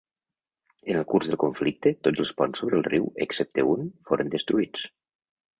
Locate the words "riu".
2.89-3.07